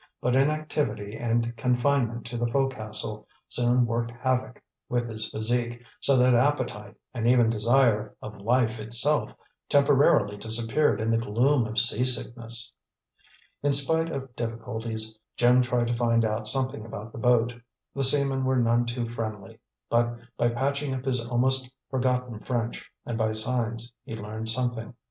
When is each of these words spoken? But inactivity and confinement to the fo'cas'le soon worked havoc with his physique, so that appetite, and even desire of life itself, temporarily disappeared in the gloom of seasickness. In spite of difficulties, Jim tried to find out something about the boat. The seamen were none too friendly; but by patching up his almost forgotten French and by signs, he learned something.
But 0.19 0.35
inactivity 0.35 1.15
and 1.15 1.55
confinement 1.57 2.25
to 2.25 2.37
the 2.39 2.47
fo'cas'le 2.47 3.23
soon 3.47 3.85
worked 3.85 4.09
havoc 4.09 4.59
with 4.89 5.07
his 5.07 5.29
physique, 5.29 5.83
so 5.99 6.17
that 6.17 6.33
appetite, 6.33 6.95
and 7.13 7.27
even 7.27 7.51
desire 7.51 8.15
of 8.19 8.41
life 8.41 8.79
itself, 8.79 9.31
temporarily 9.69 10.37
disappeared 10.37 10.99
in 11.01 11.11
the 11.11 11.19
gloom 11.19 11.67
of 11.67 11.77
seasickness. 11.77 12.73
In 13.61 13.73
spite 13.73 14.09
of 14.11 14.35
difficulties, 14.35 15.15
Jim 15.37 15.61
tried 15.61 15.85
to 15.85 15.93
find 15.93 16.25
out 16.25 16.47
something 16.47 16.83
about 16.83 17.11
the 17.11 17.19
boat. 17.19 17.53
The 17.93 18.03
seamen 18.03 18.43
were 18.43 18.57
none 18.57 18.87
too 18.87 19.07
friendly; 19.07 19.59
but 19.87 20.17
by 20.35 20.49
patching 20.49 20.95
up 20.95 21.05
his 21.05 21.23
almost 21.23 21.69
forgotten 21.91 22.39
French 22.39 22.89
and 23.05 23.19
by 23.19 23.33
signs, 23.33 23.93
he 24.03 24.15
learned 24.15 24.49
something. 24.49 24.95